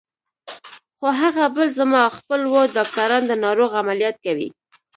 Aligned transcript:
خو 0.97 1.07
هغه 1.21 1.43
بل 1.55 1.67
زما 1.79 2.03
خپل 2.17 2.41
و، 2.51 2.53
ډاکټران 2.75 3.23
د 3.27 3.31
ناروغ 3.43 3.71
عملیات 3.81 4.15
کوي. 4.25 4.49